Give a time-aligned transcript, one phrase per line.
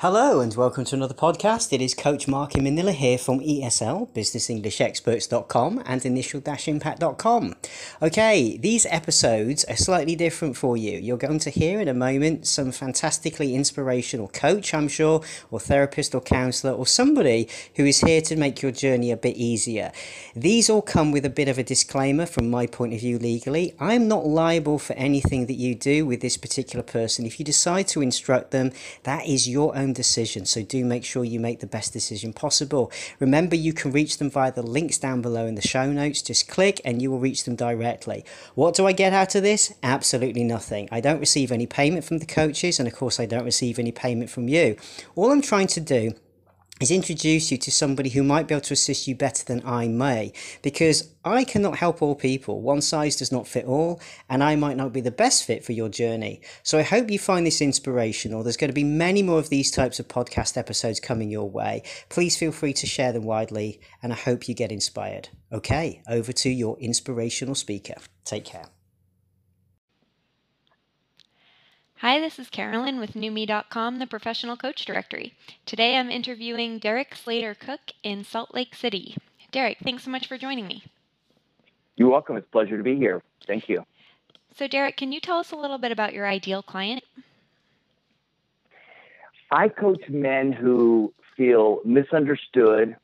[0.00, 1.72] Hello and welcome to another podcast.
[1.72, 7.56] It is Coach Mark in Manila here from ESL, businessenglishexperts.com and initial-impact.com.
[8.00, 11.00] Okay, these episodes are slightly different for you.
[11.00, 16.14] You're going to hear in a moment some fantastically inspirational coach, I'm sure, or therapist
[16.14, 19.90] or counselor or somebody who is here to make your journey a bit easier.
[20.36, 23.74] These all come with a bit of a disclaimer from my point of view legally.
[23.80, 27.26] I'm not liable for anything that you do with this particular person.
[27.26, 28.70] If you decide to instruct them,
[29.02, 30.46] that is your own decision.
[30.46, 32.90] So do make sure you make the best decision possible.
[33.18, 36.22] Remember, you can reach them via the links down below in the show notes.
[36.22, 38.24] Just click and you will reach them directly.
[38.54, 39.74] What do I get out of this?
[39.82, 40.88] Absolutely nothing.
[40.90, 43.92] I don't receive any payment from the coaches, and of course, I don't receive any
[43.92, 44.76] payment from you.
[45.16, 46.12] All I'm trying to do
[46.80, 49.88] is introduce you to somebody who might be able to assist you better than I
[49.88, 50.32] may.
[50.62, 52.60] Because I cannot help all people.
[52.60, 55.72] One size does not fit all, and I might not be the best fit for
[55.72, 56.40] your journey.
[56.62, 58.42] So I hope you find this inspirational.
[58.42, 61.82] There's going to be many more of these types of podcast episodes coming your way.
[62.08, 65.28] Please feel free to share them widely, and I hope you get inspired.
[65.52, 67.94] Okay, over to your inspirational speaker.
[68.24, 68.66] Take care.
[72.00, 75.34] Hi, this is Carolyn with Noomii.com, the professional coach directory.
[75.66, 79.16] Today I'm interviewing Derek Slater Cook in Salt Lake City.
[79.50, 80.84] Derek, thanks so much for joining me.
[81.96, 82.36] You're welcome.
[82.36, 83.20] It's a pleasure to be here.
[83.48, 83.84] Thank you.
[84.54, 87.02] So, Derek, can you tell us a little bit about your ideal client?
[89.50, 92.94] I coach men who feel misunderstood,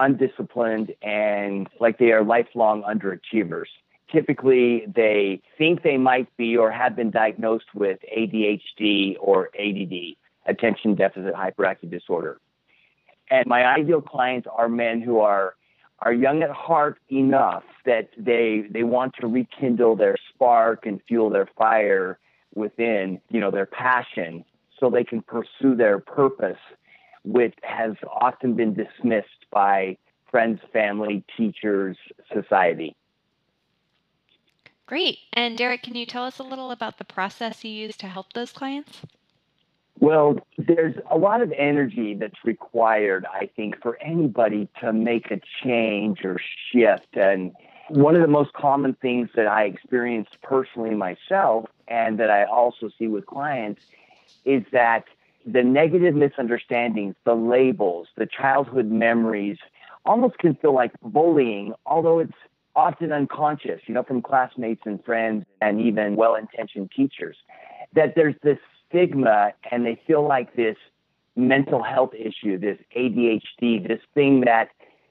[0.00, 3.68] undisciplined, and like they are lifelong underachievers
[4.12, 10.94] typically they think they might be or have been diagnosed with ADHD or ADD, attention
[10.94, 12.38] deficit hyperactive disorder.
[13.30, 15.54] And my ideal clients are men who are
[16.00, 21.30] are young at heart enough that they they want to rekindle their spark and fuel
[21.30, 22.18] their fire
[22.54, 24.44] within, you know, their passion
[24.78, 26.58] so they can pursue their purpose
[27.24, 29.96] which has often been dismissed by
[30.30, 31.96] friends, family, teachers,
[32.32, 32.96] society.
[34.92, 35.20] Great.
[35.32, 38.34] And Derek, can you tell us a little about the process you use to help
[38.34, 39.00] those clients?
[40.00, 45.40] Well, there's a lot of energy that's required, I think, for anybody to make a
[45.64, 46.38] change or
[46.70, 47.16] shift.
[47.16, 47.52] And
[47.88, 52.90] one of the most common things that I experienced personally myself and that I also
[52.98, 53.80] see with clients
[54.44, 55.04] is that
[55.46, 59.56] the negative misunderstandings, the labels, the childhood memories
[60.04, 62.32] almost can feel like bullying, although it's
[62.74, 67.36] often unconscious, you know, from classmates and friends and even well intentioned teachers,
[67.94, 70.76] that there's this stigma and they feel like this
[71.36, 74.68] mental health issue, this ADHD, this thing that,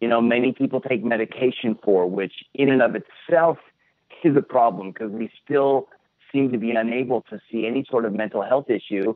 [0.00, 3.58] you know, many people take medication for, which in and of itself
[4.24, 5.88] is a problem because we still
[6.30, 9.14] seem to be unable to see any sort of mental health issue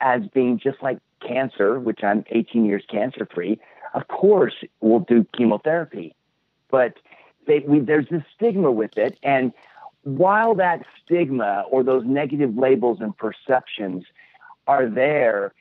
[0.00, 3.58] as being just like cancer, which I'm 18 years cancer free.
[3.94, 6.14] Of course, we'll do chemotherapy.
[6.70, 6.94] But
[7.46, 9.18] they, we, there's this stigma with it.
[9.22, 9.52] And
[10.02, 14.04] while that stigma or those negative labels and perceptions
[14.66, 15.52] are there,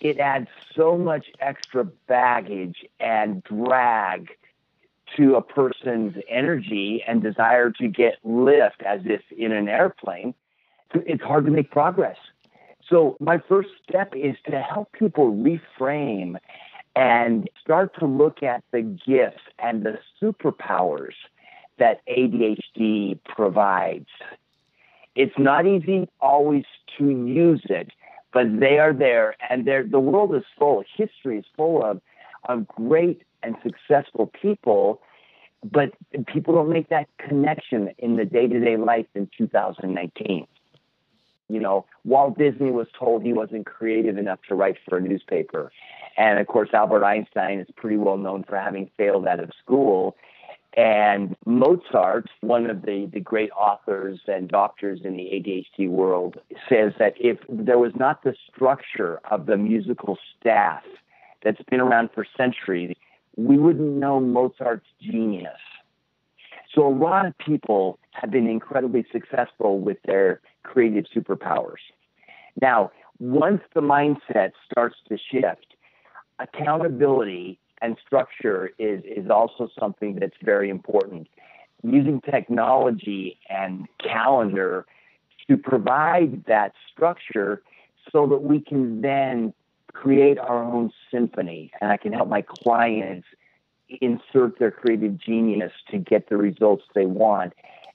[0.00, 4.30] it adds so much extra baggage and drag
[5.16, 10.34] to a person's energy and desire to get lift as if in an airplane.
[10.94, 12.16] It's hard to make progress.
[12.88, 16.36] So, my first step is to help people reframe
[16.96, 21.14] and start to look at the gifts and the superpowers
[21.78, 24.08] that ADHD provides.
[25.14, 26.64] It's not easy always
[26.98, 27.90] to use it,
[28.32, 30.82] but they are there, and the world is full.
[30.96, 32.00] History is full of
[32.48, 35.02] of great and successful people,
[35.64, 35.90] but
[36.26, 40.46] people don't make that connection in the day to day life in 2019.
[41.48, 45.70] You know, Walt Disney was told he wasn't creative enough to write for a newspaper.
[46.16, 50.16] And of course, Albert Einstein is pretty well known for having failed out of school.
[50.76, 56.38] And Mozart, one of the, the great authors and doctors in the ADHD world,
[56.68, 60.82] says that if there was not the structure of the musical staff
[61.42, 62.94] that's been around for centuries,
[63.36, 65.60] we wouldn't know Mozart's genius.
[66.74, 71.80] So a lot of people have been incredibly successful with their creative superpowers.
[72.60, 75.75] Now, once the mindset starts to shift,
[76.38, 81.28] accountability and structure is, is also something that's very important.
[81.82, 84.86] Using technology and calendar
[85.48, 87.62] to provide that structure
[88.10, 89.52] so that we can then
[89.92, 93.26] create our own symphony and I can help my clients
[94.00, 97.54] insert their creative genius to get the results they want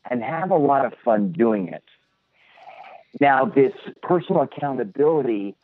[0.10, 1.84] and have a lot of fun doing it.
[3.20, 5.56] Now, this personal accountability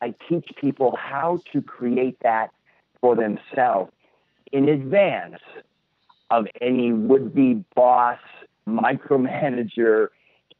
[0.00, 2.50] I teach people how to create that
[3.00, 3.92] for themselves
[4.52, 5.40] in advance
[6.30, 8.18] of any would-be boss,
[8.68, 10.08] micromanager,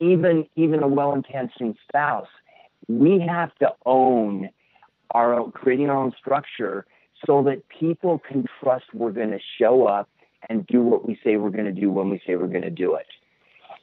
[0.00, 2.28] even even a well-intentioned spouse.
[2.88, 4.50] We have to own
[5.10, 6.86] our own, creating our own structure
[7.26, 10.08] so that people can trust we're going to show up
[10.48, 12.70] and do what we say we're going to do when we say we're going to
[12.70, 13.06] do it.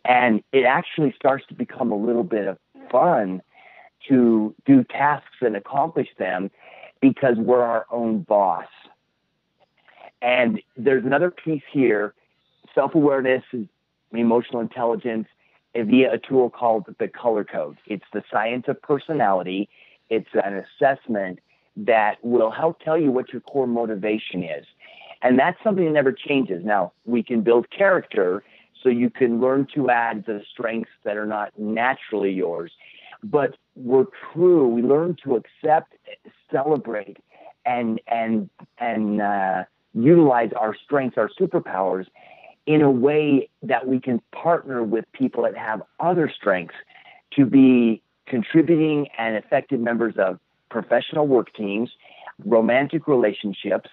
[0.05, 2.57] And it actually starts to become a little bit of
[2.91, 3.41] fun
[4.07, 6.51] to do tasks and accomplish them
[7.01, 8.67] because we're our own boss.
[10.21, 12.13] And there's another piece here
[12.75, 13.43] self awareness,
[14.13, 15.27] emotional intelligence
[15.75, 17.77] via a tool called the color code.
[17.85, 19.69] It's the science of personality,
[20.09, 21.39] it's an assessment
[21.77, 24.65] that will help tell you what your core motivation is.
[25.21, 26.63] And that's something that never changes.
[26.65, 28.43] Now, we can build character
[28.81, 32.71] so you can learn to add the strengths that are not naturally yours.
[33.23, 34.67] But we're true.
[34.67, 35.95] We learn to accept,
[36.51, 37.17] celebrate,
[37.65, 39.63] and and and uh,
[39.93, 42.07] utilize our strengths, our superpowers,
[42.65, 46.75] in a way that we can partner with people that have other strengths
[47.35, 50.39] to be contributing and effective members of
[50.69, 51.91] professional work teams,
[52.45, 53.89] romantic relationships.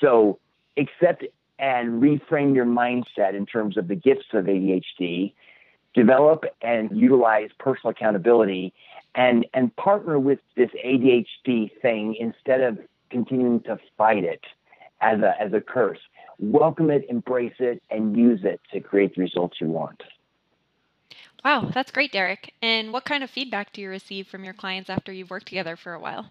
[0.00, 0.38] So
[0.76, 1.24] accept
[1.58, 5.32] and reframe your mindset in terms of the gifts of ADHD,
[5.98, 8.72] develop and utilize personal accountability,
[9.14, 12.78] and, and partner with this ADHD thing instead of
[13.10, 14.44] continuing to fight it
[15.00, 15.98] as a, as a curse.
[16.38, 20.02] Welcome it, embrace it, and use it to create the results you want.
[21.44, 22.52] Wow, that's great, Derek.
[22.62, 25.76] And what kind of feedback do you receive from your clients after you've worked together
[25.76, 26.28] for a while?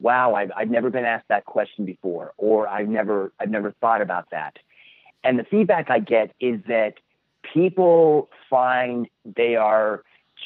[0.00, 4.00] Wow, I've, I've never been asked that question before, or I've never I've never thought
[4.00, 4.58] about that.
[5.22, 6.94] And the feedback I get is that
[7.42, 10.02] people find they are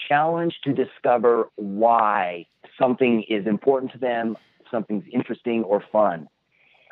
[0.08, 2.46] challenged to discover why
[2.79, 4.37] something is important to them,
[4.70, 6.29] something's interesting or fun.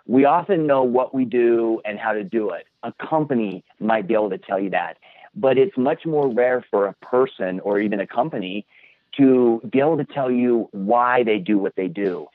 [0.07, 2.67] We often know what we do and how to do it.
[2.83, 4.97] A company might be able to tell you that
[5.35, 8.67] but it's much more rare for a person or even a company
[9.17, 12.27] to be able to tell you why they do what they do.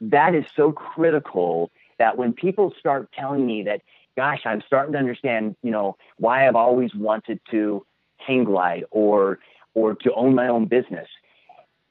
[0.00, 3.82] That is so critical that when people start telling me that,
[4.16, 7.84] gosh, I'm starting to understand, you know, why I've always wanted to
[8.16, 9.38] hang glide or
[9.74, 11.08] or to own my own business.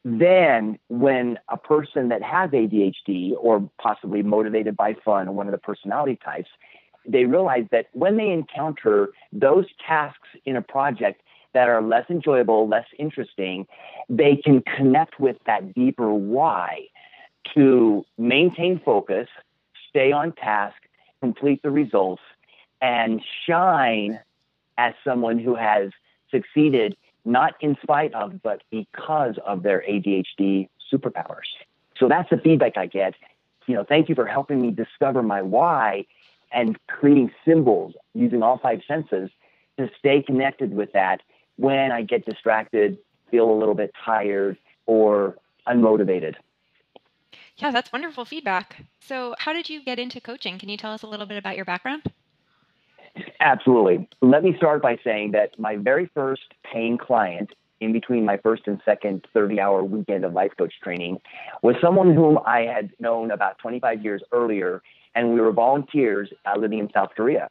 [0.03, 5.51] Then when a person that has ADHD or possibly motivated by fun or one of
[5.51, 6.49] the personality types
[7.09, 11.21] they realize that when they encounter those tasks in a project
[11.53, 13.65] that are less enjoyable, less interesting,
[14.07, 16.85] they can connect with that deeper why
[17.55, 19.27] to maintain focus,
[19.89, 20.75] stay on task,
[21.21, 22.21] complete the results,
[22.81, 24.19] and shine
[24.77, 25.91] as someone who has
[26.31, 26.95] succeeded
[27.25, 31.49] not in spite of, but because of their ADHD superpowers.
[31.97, 33.13] So that's the feedback I get.
[33.67, 36.05] You know, thank you for helping me discover my why
[36.51, 39.29] and creating symbols using all five senses
[39.77, 41.21] to stay connected with that
[41.57, 42.97] when I get distracted,
[43.29, 45.37] feel a little bit tired, or
[45.67, 46.35] unmotivated.
[47.59, 48.85] Yeah, that's wonderful feedback.
[49.01, 50.57] So, how did you get into coaching?
[50.57, 52.03] Can you tell us a little bit about your background?
[53.41, 54.07] Absolutely.
[54.21, 57.51] Let me start by saying that my very first paying client
[57.81, 61.19] in between my first and second 30 hour weekend of life coach training
[61.61, 64.81] was someone whom I had known about 25 years earlier
[65.15, 67.49] and we were volunteers uh, living in South Korea.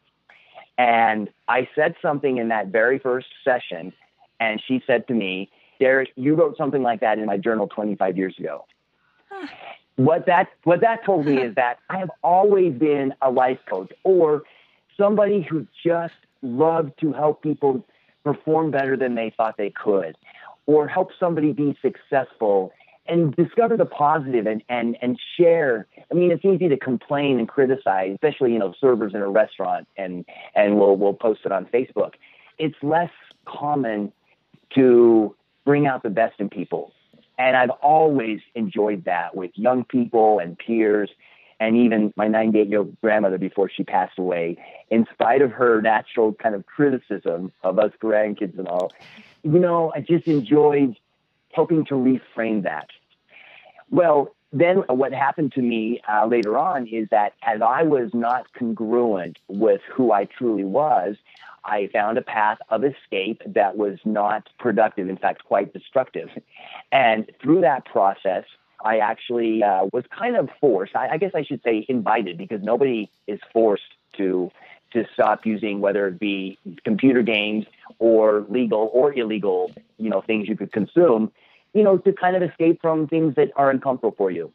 [0.77, 3.93] And I said something in that very first session,
[4.39, 5.51] and she said to me,
[5.81, 8.65] Derek, you wrote something like that in my journal 25 years ago.
[9.99, 13.93] What that what that told me is that I have always been a life coach
[14.05, 14.45] or
[14.97, 17.85] somebody who just loved to help people
[18.23, 20.17] perform better than they thought they could
[20.67, 22.73] or help somebody be successful
[23.07, 25.89] and discover the positive and, and, and share.
[26.13, 29.89] I mean, it's easy to complain and criticize, especially, you know, servers in a restaurant
[29.97, 30.25] and,
[30.55, 32.13] and we'll, we'll post it on Facebook.
[32.57, 33.11] It's less
[33.47, 34.13] common
[34.77, 36.93] to bring out the best in people.
[37.39, 41.09] And I've always enjoyed that with young people and peers
[41.61, 44.57] and even my 98 year old grandmother before she passed away,
[44.91, 48.93] in spite of her natural kind of criticism of us grandkids and all,
[49.43, 50.97] you know, I just enjoyed
[51.53, 52.89] helping to reframe that.
[53.91, 58.47] Well, then what happened to me uh, later on is that as I was not
[58.55, 61.17] congruent with who I truly was,
[61.65, 66.31] I found a path of escape that was not productive, in fact, quite destructive.
[66.91, 68.45] And through that process,
[68.85, 70.95] I actually uh, was kind of forced.
[70.97, 74.51] I, I guess I should say invited, because nobody is forced to
[74.93, 77.67] to stop using whether it be computer games
[77.99, 81.31] or legal or illegal, you know, things you could consume.
[81.75, 84.53] you know, to kind of escape from things that are uncomfortable for you.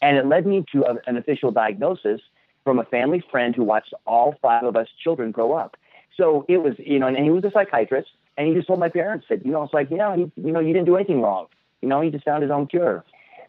[0.00, 2.20] And it led me to a, an official diagnosis
[2.64, 5.76] from a family friend who watched all five of us children grow up.
[6.16, 8.88] So it was, you know, and he was a psychiatrist, and he just told my
[8.88, 9.96] parents that, you know, it's like, you
[10.36, 11.46] you know, you didn't do anything wrong.
[11.82, 13.04] You know, he just found his own cure.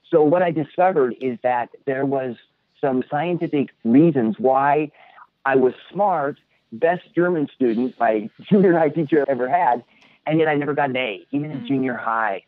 [0.09, 2.35] So what I discovered is that there was
[2.79, 4.91] some scientific reasons why
[5.45, 6.37] I was smart,
[6.71, 9.83] best German student my junior high teacher ever had,
[10.25, 11.67] and yet I never got an A, even in mm-hmm.
[11.67, 12.43] junior high.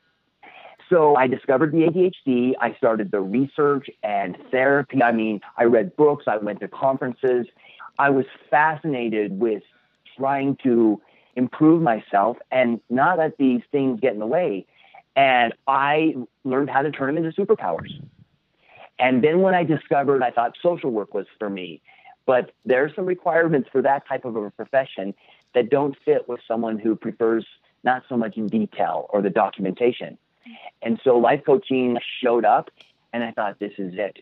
[0.90, 2.54] So I discovered the ADHD.
[2.60, 5.04] I started the research and therapy.
[5.04, 7.46] I mean, I read books, I went to conferences.
[8.00, 9.62] I was fascinated with
[10.18, 11.00] trying to
[11.36, 14.66] improve myself and not let these things get in the way.
[15.16, 17.92] And I learned how to turn them into superpowers.
[19.00, 21.82] And then when I discovered, I thought social work was for me.
[22.26, 25.14] But there are some requirements for that type of a profession
[25.56, 27.46] that don't fit with someone who prefers
[27.84, 30.18] not so much in detail or the documentation.
[30.82, 32.70] And so life coaching showed up,
[33.14, 34.20] and I thought, this is it.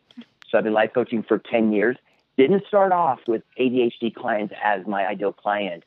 [0.49, 1.97] So I've been life coaching for 10 years.
[2.37, 5.83] Didn't start off with ADHD clients as my ideal client,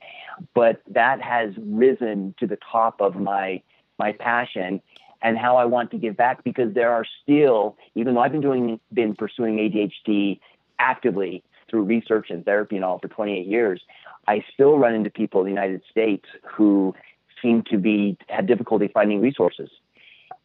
[0.54, 3.62] but that has risen to the top of my
[4.00, 4.80] my passion
[5.23, 8.40] and how I want to give back because there are still, even though I've been
[8.40, 10.40] doing been pursuing ADHD
[10.78, 13.80] actively through research and therapy and all for 28 years,
[14.26, 16.95] I still run into people in the United States who
[17.42, 19.71] seem to be have difficulty finding resources.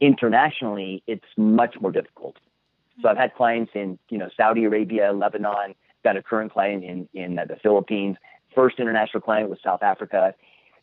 [0.02, 2.36] Internationally, it's much more difficult.
[3.02, 7.08] So I've had clients in you know Saudi Arabia, Lebanon, got a current client in
[7.14, 8.18] in the Philippines.
[8.54, 10.34] First international client was South Africa.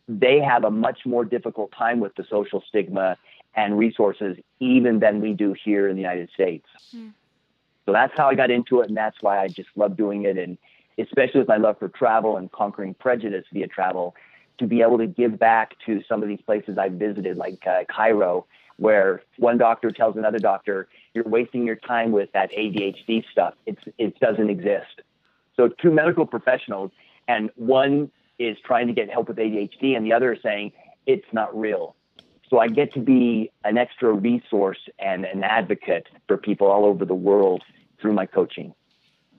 [0.07, 3.17] They have a much more difficult time with the social stigma
[3.55, 6.65] and resources even than we do here in the United States.
[6.95, 7.13] Mm.
[7.85, 10.37] So that's how I got into it, and that's why I just love doing it.
[10.37, 10.57] And
[10.97, 14.15] especially with my love for travel and conquering prejudice via travel,
[14.59, 17.83] to be able to give back to some of these places I've visited, like uh,
[17.89, 18.45] Cairo,
[18.77, 23.55] where one doctor tells another doctor, "You're wasting your time with that ADHD stuff.
[23.65, 25.01] It's it doesn't exist."
[25.55, 26.91] So two medical professionals,
[27.27, 28.11] and one
[28.47, 30.71] is trying to get help with ADHD, and the other is saying
[31.05, 31.95] it's not real.
[32.49, 37.05] So I get to be an extra resource and an advocate for people all over
[37.05, 37.63] the world
[37.99, 38.73] through my coaching.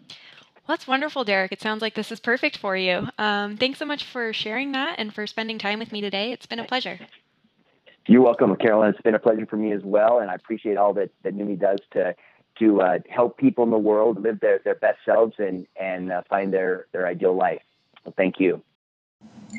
[0.09, 1.53] Well, that's wonderful, Derek.
[1.53, 3.07] It sounds like this is perfect for you.
[3.19, 6.33] Um, thanks so much for sharing that and for spending time with me today.
[6.33, 6.99] It's been a pleasure.
[8.07, 8.91] You're welcome, Carolyn.
[8.91, 11.61] It's been a pleasure for me as well, and I appreciate all that, that Noomii
[11.61, 12.15] does to
[12.61, 16.23] to uh, help people in the world live their, their best selves and and uh,
[16.29, 17.63] find their their ideal life.
[18.05, 18.63] Well, thank you.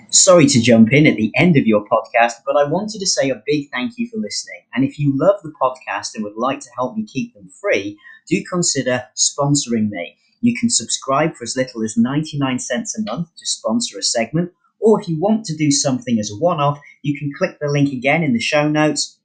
[0.10, 3.30] Sorry to jump in at the end of your podcast, but I wanted to say
[3.30, 4.62] a big thank you for listening.
[4.74, 7.98] And if you love the podcast and would like to help me keep them free,
[8.28, 10.18] do consider sponsoring me.
[10.42, 14.52] You can subscribe for as little as 99 cents a month to sponsor a segment,
[14.80, 17.68] or if you want to do something as a one off, you can click the
[17.68, 19.20] link again in the show notes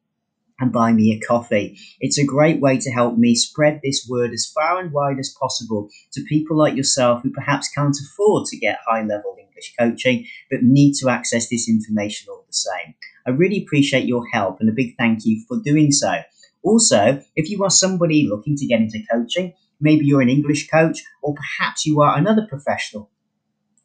[0.58, 1.78] and buy me a coffee.
[2.00, 5.34] It's a great way to help me spread this word as far and wide as
[5.40, 9.36] possible to people like yourself who perhaps can't afford to get high level
[9.78, 12.94] Coaching but need to access this information all the same.
[13.26, 16.20] I really appreciate your help and a big thank you for doing so.
[16.62, 21.02] Also, if you are somebody looking to get into coaching, maybe you're an English coach
[21.22, 23.10] or perhaps you are another professional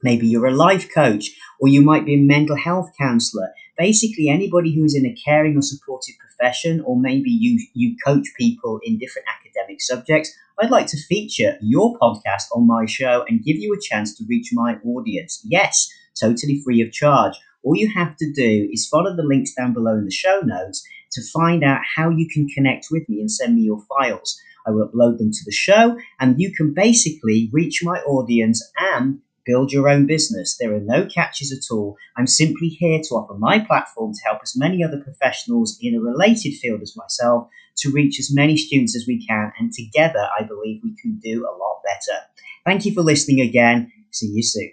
[0.06, 3.50] Maybe you're a life coach, or you might be a mental health counselor.
[3.76, 8.28] Basically, anybody who is in a caring or supportive profession, or maybe you, you coach
[8.38, 13.44] people in different academic subjects, I'd like to feature your podcast on my show and
[13.44, 15.42] give you a chance to reach my audience.
[15.46, 15.90] Yes,
[16.20, 17.36] totally free of charge.
[17.64, 20.86] All you have to do is follow the links down below in the show notes
[21.14, 24.40] to find out how you can connect with me and send me your files.
[24.68, 29.20] I will upload them to the show, and you can basically reach my audience and
[29.46, 30.58] build your own business.
[30.58, 31.98] There are no catches at all.
[32.18, 36.02] I'm simply here to offer my platform to help as many other professionals in a
[36.02, 37.48] related field as myself
[37.78, 39.52] to reach as many students as we can.
[39.60, 42.20] And together, I believe we can do a lot better.
[42.66, 43.92] Thank you for listening again.
[44.12, 44.72] See you soon.